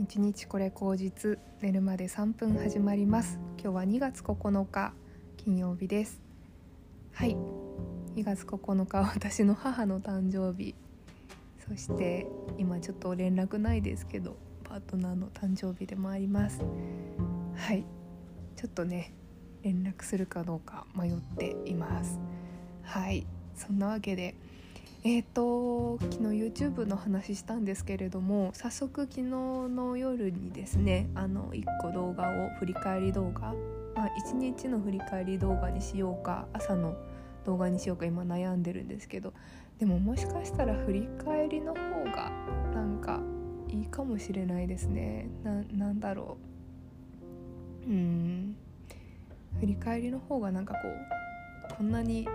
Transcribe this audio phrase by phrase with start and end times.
[0.00, 3.40] 一日これ口実寝るまで3分始まります。
[3.60, 4.92] 今日は2月9日
[5.36, 6.22] 金曜日です。
[7.12, 7.36] はい。
[8.14, 10.76] 2月9日は私の母の誕生日。
[11.68, 16.60] そして今ちょっと連絡ないですけどパートナーの誕生日でもあります。
[17.56, 17.84] はい。
[18.54, 19.12] ちょっとね
[19.62, 22.20] 連絡するかどうか迷っています。
[22.84, 23.26] はい。
[23.56, 24.36] そんなわけで
[25.04, 33.54] えーと、昨日 YouTube の話したんですけれども早速昨日の夜にですねあの1個動画を振り返り動画、
[33.94, 36.96] まあ、1日の振り返り動画にしようか朝の
[37.46, 39.32] 動画にしようか今悩んでるんですけど
[39.78, 42.32] でももしかしたら振り返りの方が
[42.74, 43.20] なんか
[43.68, 45.28] いいかもしれないですね。
[45.44, 46.38] ななんだろ
[47.86, 47.90] う。
[47.90, 48.56] うん。
[49.60, 50.80] 振り返りの方がなんかこ
[51.70, 52.26] うこんなに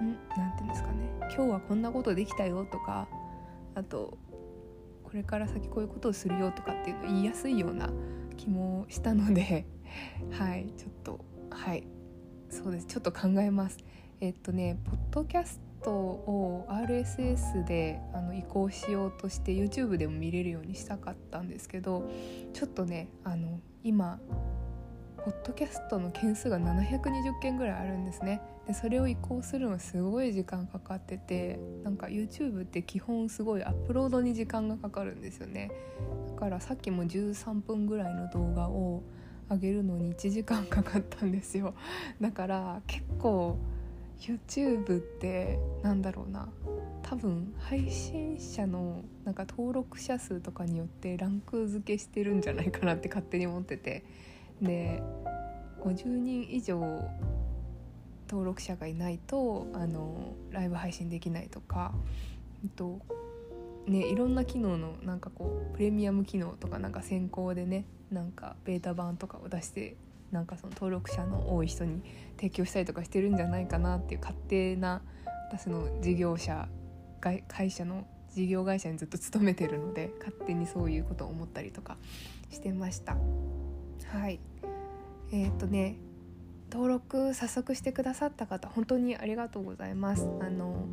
[0.00, 1.10] 何て言うんですかね。
[1.20, 3.08] 今日はこんなことできたよとか
[3.74, 4.18] あと
[5.02, 7.90] これから先こういうことをするよとかっていうのを言いやすいような
[8.36, 9.66] 気もしたので
[10.32, 11.86] はいちょっとはい
[12.48, 12.86] そうです。
[12.86, 13.78] ちょっと考えます。
[14.20, 22.08] えっとねポッドキャストを RSS であの移行しようとして YouTube でも見れるようにしたかったんですけど
[22.52, 24.18] ちょっとねあの今
[25.26, 28.40] ポッドキャストの件数が720件ぐらいあるんですね。
[28.68, 35.72] でそれを移行するのすごい時間かかっててなんか YouTube って基本すごいアップロードに時間がかかるんですよね。
[36.28, 39.02] だからさっきも13分ぐらいの動画を
[39.50, 41.74] 上げるのに1時間かかったんですよ。
[42.20, 43.58] だから結構
[44.20, 46.48] YouTube ってなんだろうな。
[47.02, 54.04] 多分配信者のなんか登録者数とかによってランク付けしてるんじゃないかなって勝手に思ってて。
[54.60, 55.02] で
[55.80, 56.80] 50人以上
[58.28, 61.92] 登録者がいないとあのライブ配信できないとか、
[62.64, 63.00] えっと
[63.86, 69.96] ね、いろんな機能のなんかこうプレミアム機能とかなんか先行でねなんかベータ版とかを出して
[70.32, 72.02] なんかその登録者の多い人に
[72.36, 75.02] 提供したりとかしてるんじゃないかなっていう勝手な
[75.48, 76.68] 私の事業者
[77.20, 81.96] 会社の事業会社にずっと勤めてるので勝手にそういうことを思ったりとか
[82.50, 83.16] してました。
[84.04, 84.40] はい。
[85.32, 85.96] えー、っとね
[86.70, 90.28] 登録早速してくださった方本当にありがとうございます。
[90.40, 90.86] あの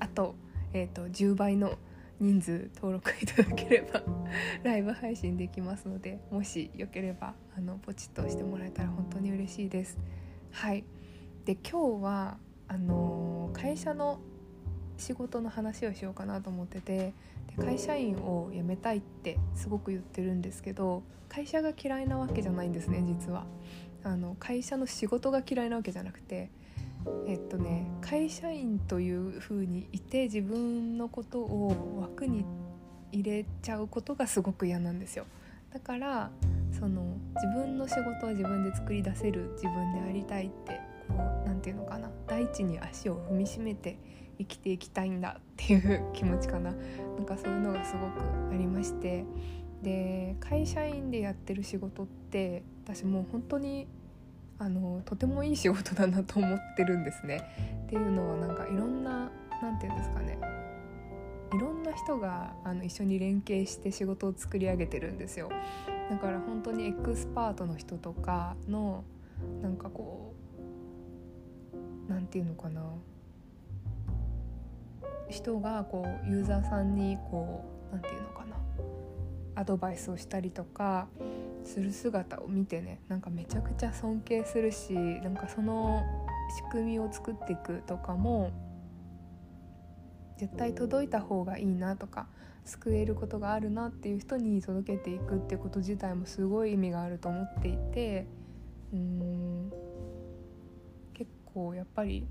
[0.00, 0.34] あと,、
[0.72, 1.78] えーと、10倍の
[2.20, 4.02] 人数登録いただければ
[4.64, 9.98] ライブ配信できますのでもしよければあのポチッとしてもらえたら本当に嬉しいです。
[10.50, 10.84] はい。
[11.44, 14.20] で今日はあの会社の
[14.96, 17.14] 仕事の話をしようかなと思ってて
[17.58, 23.46] 会社員を辞めたいってすごく言ってるんですけど会社が嫌いなわけじゃないんですね実は。
[24.04, 26.50] あの会社の仕事が嫌いなわけじゃなくて
[27.26, 32.44] えっとね会社員という風にいて自分のことを枠に
[33.10, 35.26] 入れちゃうことがすごく嫌なんですよ。
[35.72, 36.30] だから
[36.72, 43.98] その自分の仕事は自分で作り出せる自分でありたいってこう何て言うのかな大地に足を踏みしめて
[44.38, 46.72] 生きていきたいんだっていう気持ちかな。
[46.72, 48.20] なんかそういうのがすごく
[48.52, 49.24] ありまして。
[49.82, 53.86] で会社員でやってる仕事って私もう本当に
[54.58, 57.42] あのとてもいい仕事だなと思ってるんですね。
[57.86, 59.30] っていうのはなんかいろんな
[59.62, 60.38] 何て言うんですかね。
[61.54, 65.48] いろんな人があの一緒に連携して仕事を作り上げてるんですよ。
[66.10, 69.04] だから本当にエクスパートの人とかの
[69.62, 70.34] なんかこ
[72.08, 72.82] う何て言うのかな。
[75.28, 78.56] 人がこうユーザーさんにこう何て言うのかな。
[79.54, 81.08] アドバイスをしたりとか
[81.64, 86.04] する姿を見てねなんかめちゃくちゃ尊敬するしなんかその
[86.64, 88.52] 仕組みを作っていくとかも
[90.38, 92.28] 絶対届いた方がいいなとか
[92.64, 98.26] 救えることがあるなっていう人に届けていくってこと自体もすごい意味があると思っていて
[98.92, 99.72] うん
[101.14, 102.26] 結構やっぱり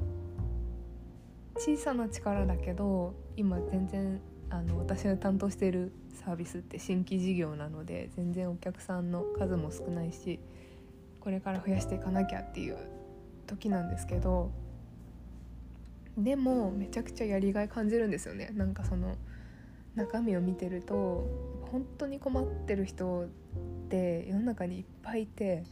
[1.58, 10.40] 小さな力だけど今全然あの私が担当しているサービスって新規事業なので全然お客さんの数も少ないし
[11.20, 12.78] これから増やしていかなきゃっていう
[13.48, 14.52] 時なんですけど
[16.18, 18.50] でもめちゃくちゃやりがい感じるんですよね。
[18.56, 19.16] なんかその
[19.96, 21.28] 中身を見てると
[21.72, 23.28] 本当に困ってる人っ
[23.90, 25.64] て世の中にいっぱいいて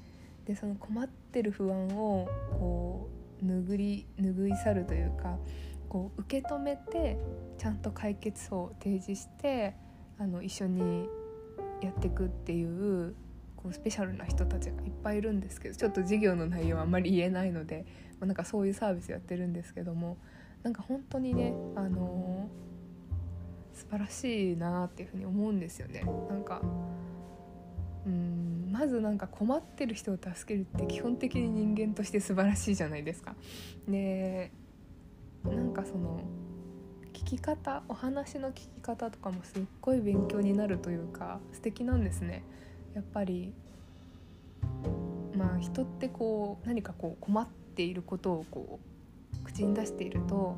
[0.45, 2.27] でその困ってる不安を
[2.59, 3.09] こ
[3.41, 5.37] う拭い拭い去るというか
[5.95, 7.17] こう受け止めて
[7.57, 9.77] ちゃんと解決を提示して
[10.19, 11.07] あの一緒に
[11.81, 13.15] やっていくっていう
[13.55, 17.85] こうスペシャルな人たちがいっぱいいるんですけどちょっと授業の内容はあんまり言えないので、
[18.19, 20.17] ま、なんかそういうサービスやってるんですけども
[20.63, 26.03] なんか本当にね、あのー、素晴らしいなっていうふうに思うんですよね。
[26.29, 26.61] なんか
[28.05, 33.33] うんまずなんか困ってる人を助けるって基本的に人間として素晴らしいじゃないですか。
[33.87, 34.51] で
[35.53, 36.19] なんかその
[37.13, 42.43] 聞き方お話の聞き方とかもすっごい勉強になるというか素敵なんですね。
[42.93, 43.53] やっぱり
[45.35, 48.79] まあ人ってこう何かこう困っていることをこ
[49.41, 50.55] う口に出していると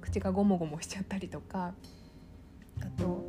[0.00, 1.74] 口がゴモゴモしちゃったりとか
[2.80, 3.24] あと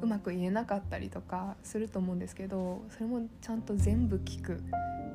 [0.00, 4.62] うまく言えなかったりとかすると思うんですけどそれもちゃんと全部聞く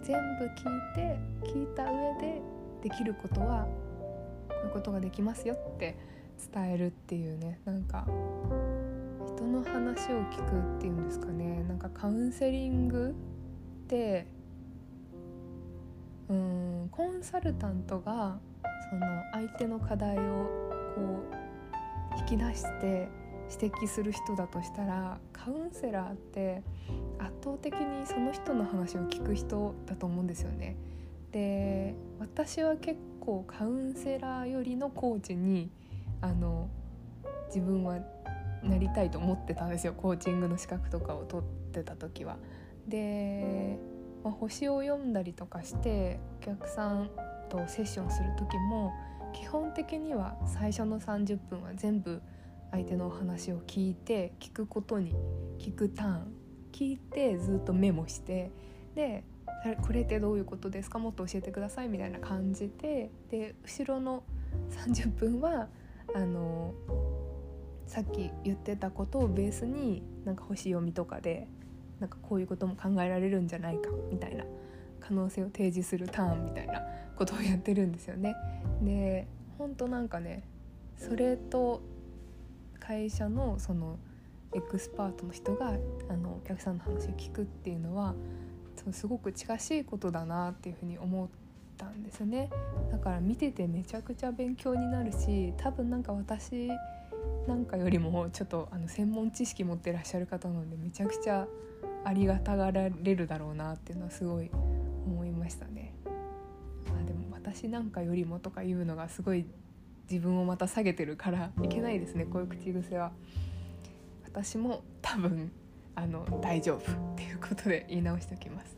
[0.03, 2.41] 全部聞いて聞いた上で
[2.83, 3.67] できることは
[4.71, 5.97] ことができますよって
[6.53, 8.05] 伝えるっていうねなんか
[9.25, 13.15] 人の話を聞くっていうんですかねなんかカウンセリング
[13.83, 14.27] って
[16.29, 18.39] うんコンサルタントが
[18.89, 20.21] その相手の課題を
[20.95, 21.01] こ
[22.17, 23.09] う引き出して
[23.59, 26.63] 指摘する人だとしたらカウンセラーって
[27.19, 30.77] 圧倒的にその人の話を聞く人だと思うんですよね。
[31.31, 35.69] で私は結構カウンセラーよりのコーチに
[36.19, 36.69] あの
[37.47, 37.99] 自分は
[38.63, 42.37] なりたいと思ってたんですよコーチングの資格とかを取ってた時は。
[42.87, 43.77] で、
[44.23, 47.09] まあ、星を読んだりとかしてお客さん
[47.49, 48.91] とセッションする時も
[49.33, 52.21] 基本的には最初の30分は全部
[52.71, 55.13] 相手のお話を聞いて聞くことに
[55.59, 56.33] 聞くターン
[56.71, 58.51] 聞いてずっとメモして
[58.95, 59.23] で
[59.81, 60.97] これってどういうことですか？
[60.99, 64.23] もっと教えてくださいみたいな感じでで後ろの
[64.71, 65.67] 30分は
[66.15, 66.73] あの
[67.85, 71.47] さっき言ってたことをベースになんか星読みとかで
[71.99, 74.43] なんかこういうことも考えられるんじゃないかみたいな
[74.99, 76.81] 可能性を提示するターンみたいな
[77.15, 78.35] ことをやってるんですよね。
[78.81, 79.27] で
[79.57, 80.43] 本当なんかね
[80.97, 81.81] それと
[82.79, 83.99] 会社のその
[84.53, 85.73] エクスパートの人が
[86.09, 88.15] あのお客さんの話を聞くっていうのは
[88.91, 91.27] すごく近しいことだなっていうふうに思っ
[91.77, 92.49] たんですね
[92.91, 96.69] だから見ててめちゃくちゃ勉強になるし多分なんか私
[97.47, 101.47] なんかよりもちょっとあの専門知識持ってらっしゃる方なのでめちゃくちゃ
[102.03, 104.49] ありがたがられるだろうなっていうのはすごい
[105.05, 105.93] 思いましたね。
[106.87, 109.45] まあ、でも私なんかよりもとか言うのがすごい
[110.09, 113.11] 自分をまた下げてるからいけないですねこういう口癖は。
[114.25, 115.51] 私も多分
[115.95, 118.77] あの大丈夫っていうことで言い直しておきます。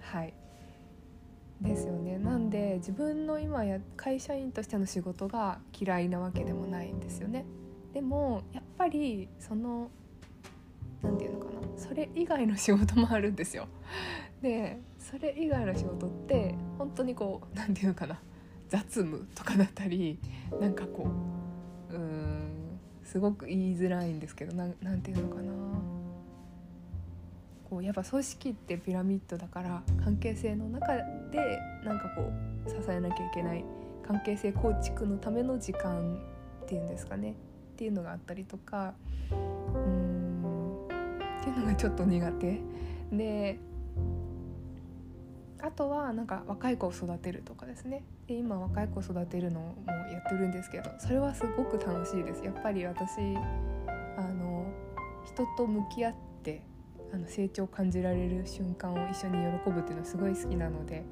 [0.00, 0.34] はい
[1.60, 7.44] ですよねなんで自分の今や会社員としての仕事が嫌いなわけでもないんですよね。
[7.94, 9.90] でもやっぱりその
[11.02, 13.68] 何て言うのかなそれ以外の仕事もあるんですよ。
[14.42, 18.20] でそれ以外の仕事って本当にこう何て言うのかな
[18.68, 20.18] 雑務とかだったり
[20.60, 21.08] なんかこ
[21.90, 25.52] ううんすごく言いづらいんですけど何て言うのかな
[27.68, 31.02] こうやっぱ組織ってピラミッドだから関係性の中で
[31.84, 32.30] なんかこ
[32.66, 33.64] う支えなきゃいけない
[34.06, 36.16] 関係性構築のための時間
[36.62, 37.32] っていうんですかね。
[37.32, 37.34] っ
[37.76, 38.94] ていうのがあったりとか
[39.30, 39.34] う
[39.78, 40.86] ん
[41.40, 42.60] っていうのがちょっと苦手。
[43.12, 43.58] で
[45.60, 48.04] あとはなんか若い子を育てるとかですね。
[48.28, 49.74] で今若い子を育てるのも
[50.12, 52.44] やってるんですけどそれはすごく楽しいです。
[52.44, 53.36] やっぱり私
[54.16, 54.64] あの
[55.24, 56.25] 人と向き合って
[57.12, 61.04] あの成長を感じられる瞬間を一緒に喜ぶっていうのはすごい好きなので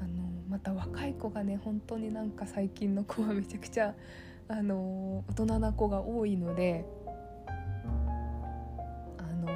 [0.00, 3.94] あのまた若い子がね本当になんか最近の子はめちゃくちゃ
[4.48, 6.84] あの大人な子が多いので
[9.18, 9.48] あの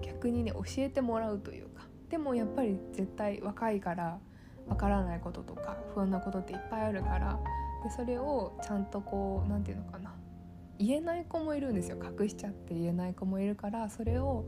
[0.00, 4.18] 逆にね教えてもらうというかでもやっぱり絶対若いから
[4.66, 7.38] わからないこととか不安なことっていっぱいあるから
[7.84, 10.14] でそれをちゃんとこう何て言うのかな
[10.78, 11.96] 言えない子もいるんですよ。
[11.96, 14.44] 隠しちゃって言えない子もいるからそれを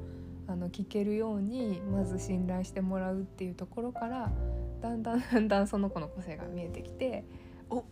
[0.50, 4.32] あの聞けるようにまず信頼してもらうっていうところから
[4.80, 7.24] だんだん だんだんその子の個性が見えてきて
[7.70, 7.84] お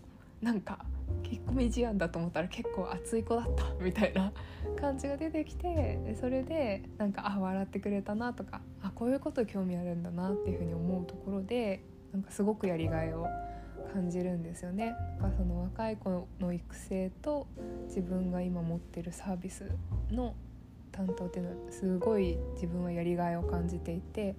[0.42, 0.84] なんか
[1.24, 4.32] 引っ込み思案だと思ったら結構熱い子だったみたいな
[4.80, 13.26] 感じが出てきてそれでなんかあ笑ってくれたなとかあこういうこと興味あるんだなっていうふうに思うところでなんかすごくやりがいを
[13.92, 14.94] 感じるんですよね。
[15.20, 17.46] なんかその若い子の育成と
[17.86, 19.70] 自分が今持ってるサービス
[20.10, 20.34] の
[20.92, 24.34] 担当っていうのはすごい自分はやりがいを感じていて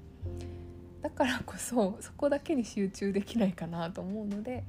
[1.01, 4.63] だからこそそこだけに集中できないかなと思うので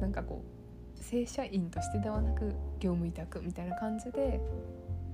[0.00, 2.46] なんかこう正社員としてではなく
[2.80, 4.40] 業務委託みたいな感じで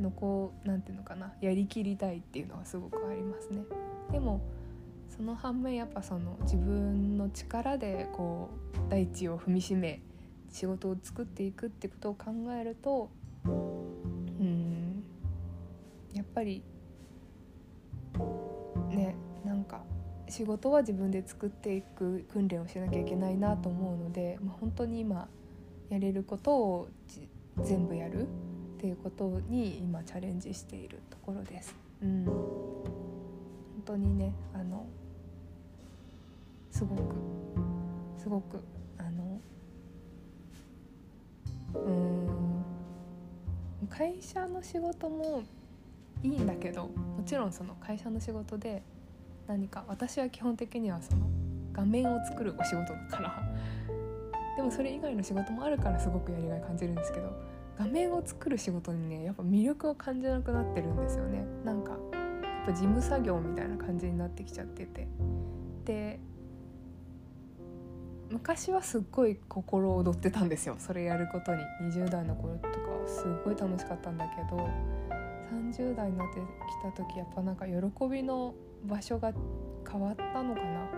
[0.01, 3.63] のこう何て言うのかなやりきりたいっていうのはすごくありますね。
[4.13, 4.41] でも
[5.09, 8.49] その反面やっぱその自分の力でこ
[8.89, 10.01] う大地を踏みしめ
[10.51, 13.11] 仕事を作っていくってことを考えると
[16.21, 16.63] やっぱり
[18.91, 19.81] ねなんか
[20.29, 25.29] 仕事は自分で作っていく訓練をしなきゃいけないなと思うので、まあ、本当に今
[25.89, 26.89] やれることを
[27.63, 28.27] 全部やるっ
[28.79, 31.75] ていうことに今チャレンジしているところです。
[32.03, 32.35] うん、本
[33.87, 34.85] 当にねあの
[36.71, 37.03] すごく
[38.19, 38.61] すごく
[38.99, 39.41] あの
[41.83, 42.21] うん
[43.89, 45.43] 会社の仕事も
[46.23, 48.83] いいんだけどもちろんその会社の仕事で
[49.47, 51.27] 何か私は基本的にはその
[51.73, 53.43] 画面を作るお仕事だから。
[54.57, 57.33] でもそれ以外の仕事もあるからすごくやりがい感じるんですけど
[57.79, 61.45] 画面を作る仕事にねやっぱ魅力を感じなくなってるんですよね。
[61.65, 62.01] なんかやっ
[62.67, 65.09] ぱ事務作業みたいな感じになってきちゃってて。
[65.85, 66.21] で
[68.31, 70.77] 昔はすっごい心躍ってたんですよ。
[70.79, 71.63] それやることに。
[71.83, 74.69] 20代の頃とかはすっごい楽しかったんだけど
[75.51, 76.43] 30代になってき
[76.83, 77.75] た時やっぱなんか喜
[78.09, 78.55] びの
[78.85, 79.33] 場所が
[79.91, 80.91] 変わったのかな？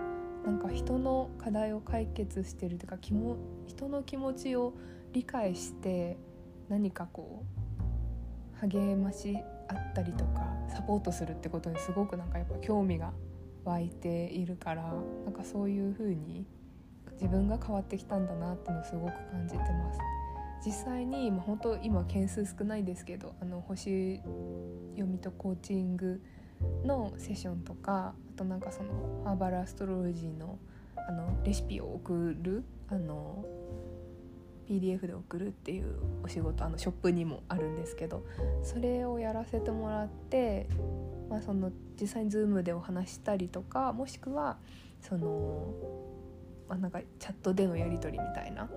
[0.45, 4.73] なんか人の課題を解決してるというか気も人の気持ちを
[5.13, 6.17] 理解して
[6.69, 7.45] 何かこ
[8.55, 9.37] う励まし
[9.69, 13.13] あったりとかサポートするってことにすごくなんかやっぱ興味が
[13.63, 14.93] 湧いているから
[15.23, 16.45] なんかそういう風に
[17.13, 19.99] 自分が変わってきたんだなっていうのをすごく感じてます。
[20.65, 24.17] 実際に、まあ、本当今件数少ないですけどあの星
[24.91, 26.21] 読みとコーチング
[26.85, 30.57] のセッションとかあとなんかそのハーバルアストロロジーの
[30.95, 33.43] あのレシピを送るあの
[34.69, 38.25] PDF で送るっていうお仕事あのショップにもあるんですけど
[38.63, 40.67] それをやらせてもらって、
[41.29, 44.57] まあ、その実際に Zoom でお話したりとかもしくは
[45.01, 45.73] その、
[46.69, 48.69] まあ、なんかチャットでのやり取りみたいな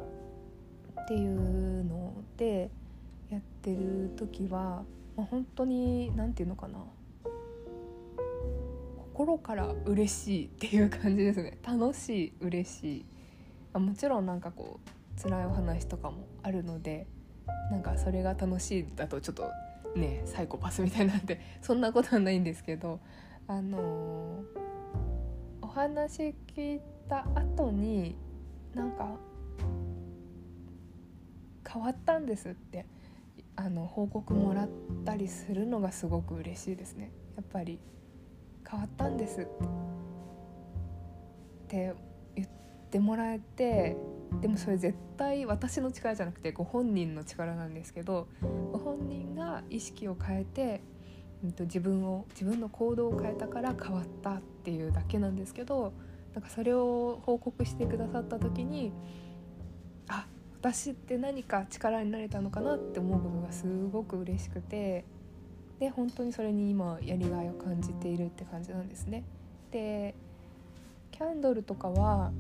[1.07, 2.69] っていうので
[3.31, 4.83] やってる時は、
[5.17, 6.81] まあ、本当に何て言うのかな。
[9.13, 11.59] 心から嬉しいっていう感じですね。
[11.65, 13.07] 楽しい嬉しい。
[13.73, 17.07] あもちろんなんかこう辛いお話とかもあるので
[17.71, 19.49] なんかそれが楽しいだとちょっと
[19.95, 22.99] ねサイコパスみたいなんで そんなことはないんですけど
[23.47, 24.45] あのー、
[25.63, 28.17] お話聞いた後に
[28.75, 29.17] なんか
[31.67, 32.87] 変わったんですって
[33.57, 34.69] あの報告もらっ
[35.05, 37.11] たりするのがすごく嬉しいですね。
[37.37, 37.79] やっぱり
[38.69, 39.47] 変わったんですっ
[41.69, 41.95] て
[42.35, 42.49] 言っ
[42.91, 43.97] てもらえて
[44.41, 48.29] でもそれ絶対私の力じゃなくてご本人の力なんですけど
[48.73, 50.83] ご本人が意識を変えて、
[51.45, 55.93] うん、と自分を自分の行動を変えたから変わったっていうだけなんですけど
[56.35, 58.93] なんかそれを報告してくださった時に
[60.67, 65.05] 私って何か力になれたのかなって思うことがすごく嬉しくて
[65.79, 69.23] で本当にそれに今やりがいを感じているって感じなんですね。
[69.71, 70.17] で
[71.13, 72.33] キャンドルとかは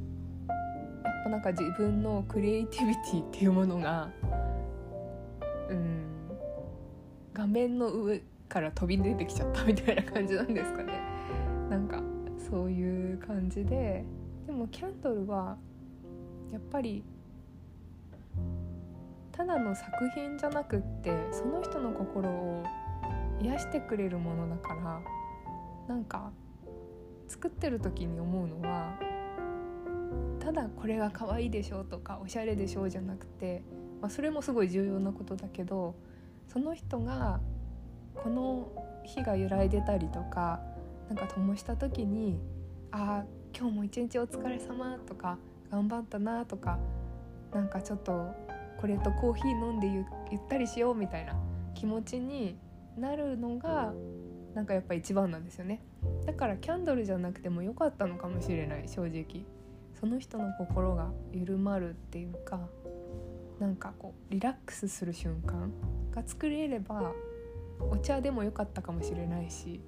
[1.04, 4.10] やっぱなんか自分のクリエイティビティっていうものが
[5.70, 6.04] うん
[7.32, 11.00] 画面の上から飛び出てきちゃったみたいな感じなんですかね。
[11.70, 12.02] なんか
[12.50, 14.04] そういう感じで
[14.46, 15.56] でもキャンドルは
[16.50, 17.04] やっぱり
[19.36, 22.64] ただの作品じゃなくってその人の心を
[23.40, 25.00] 癒してくれるものだから
[25.88, 26.32] なんか
[27.28, 28.98] 作ってる時に思うのは
[30.40, 33.62] ただこれが可愛いでしょとかおしゃれでしょうじゃなくて、
[34.00, 35.96] まあ、それもすごい重要なことだけど
[36.48, 37.40] その人が
[38.14, 38.72] この
[39.04, 40.60] 火が揺らいでたりとか
[41.08, 42.38] なんか灯した時に
[42.90, 43.24] 「ああ
[43.56, 45.36] 今日も一日お疲れ様とか
[45.70, 46.78] 「頑張ったな」とか
[47.52, 48.45] なんかちょっと
[48.80, 50.04] これとコーヒー飲んでゆっ
[50.48, 51.34] たりしようみたいな
[51.74, 52.58] 気持ちに
[52.96, 53.92] なるのが
[54.54, 55.82] なんかやっぱ一番なんですよね。
[56.24, 59.44] だからキャンドルじゃなくてもよかったのかもしれない正直。
[59.98, 62.68] その人の心が緩まるっていうか
[63.58, 65.72] なんかこうリラックスする瞬間
[66.10, 67.12] が作れれば
[67.90, 69.80] お茶でもよかったかもしれないし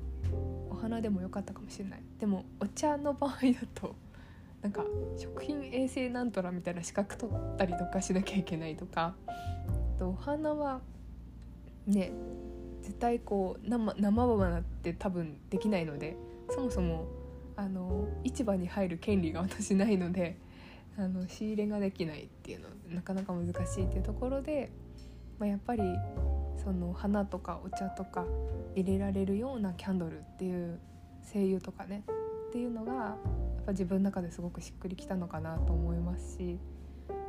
[0.70, 2.02] お花でもよかったかもしれない。
[2.18, 3.38] でもお茶の場合だ
[3.74, 3.96] と
[4.62, 4.84] なんか
[5.16, 9.14] 食品衛生なんとらみたいな資格取ったりとかしなきゃいけないとか。
[9.98, 10.80] とお花は
[11.86, 12.12] ね
[12.82, 16.16] 絶対こう生生花って多分できないので
[16.48, 17.06] そもそも
[17.56, 20.38] あの市場に入る権利が私ないので
[20.96, 24.70] あの仕入れができないっていうのなかなか難しいっていうところで、
[25.38, 25.82] まあ、やっぱり
[26.62, 28.24] その花とかお茶とか
[28.74, 30.78] 入れられるようなキャンドルっていう
[31.22, 32.04] 精油とかね
[32.48, 33.16] っていうのがや
[33.60, 36.58] っぱ自分の中ですごくしっくりきたのかなと思いますし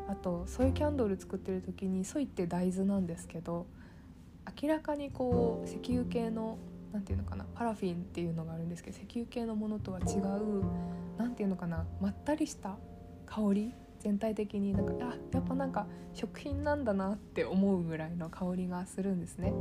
[0.08, 3.68] あとソイキャンドル作ってる時にソイって大豆なんですけど
[4.62, 6.58] 明らかにこう石油系の
[6.94, 10.64] 何て言うのかなパラフィンっていうのがあるんですけど石油系のものとは違う
[11.18, 12.78] 何て言うのかなまったりした
[13.26, 19.54] 香り全体的になんかあやっぱなんか食品なんだなって思うぐらいの香りがするんですね。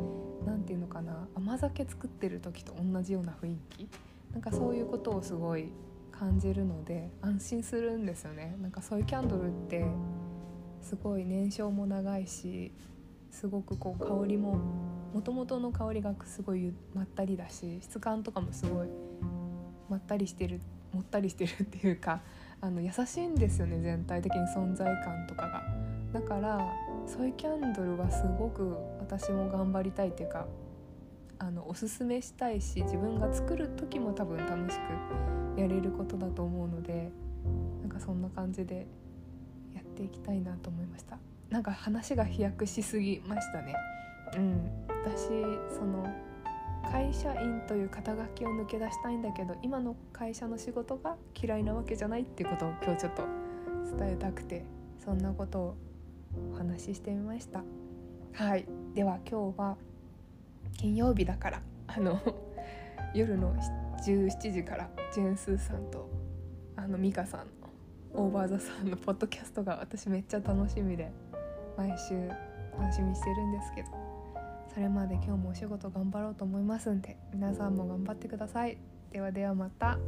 [0.46, 3.88] 何て言うのかな甘酒作ってる時と同じような雰囲気
[4.32, 5.72] なんかそういうことをすごい
[6.10, 8.56] 感じるので安心するんですよね。
[8.60, 9.86] なんかそういうキャンドルって
[10.80, 12.72] すごい燃焼も長いし
[13.30, 14.58] すごくこう香りも
[15.14, 18.88] もともとの香りがすごいまったりだし質感とかもすごい
[19.88, 20.60] まったりしてる
[20.92, 22.22] もったりしてるっていうか
[22.60, 25.62] あの優しいんですよね全体的に存在感とかが。
[26.12, 26.74] だから
[27.06, 30.46] そういうキャンドルはすごく私も頑張りたいっていうか
[31.38, 34.78] あのおすすめしたいし自分が作る時も多分楽し
[35.54, 37.10] くやれることだと思うので
[37.80, 38.86] なんかそんな感じで
[39.74, 41.18] やっていきたいなと思いました。
[41.50, 43.74] なんか話が飛躍しすぎましたね。
[44.36, 44.70] うん。
[45.04, 45.28] 私
[45.74, 46.06] その
[46.90, 53.24] 会社員という肩書きを抜け出したいんだけど今の会社の仕事が嫌いなわけじゃないっていうことを今日ちょっと
[53.96, 54.64] 伝えたくて
[55.04, 55.76] そんなことを
[56.52, 57.62] お話ししてみました。
[58.32, 58.66] はい。
[58.94, 59.76] では今日は
[60.76, 61.62] 金曜日だから。
[61.86, 62.20] あの
[63.14, 63.54] 夜の
[64.04, 66.10] 17時からジェンスーさんと
[66.76, 67.70] あのミカさんの
[68.12, 71.10] オーバーザさんのポッドキャストが私めっちゃ楽しみで
[71.76, 72.28] 毎週
[72.78, 73.88] 楽しみにしてるんですけど。
[74.72, 78.78] それまで今日もお仕事頑張ろうと思いますんで皆さんも頑張ってください。
[79.10, 79.98] ではではまた。